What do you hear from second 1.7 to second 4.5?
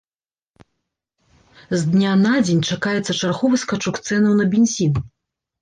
З дня на дзень чакаецца чарговы скачок цэнаў на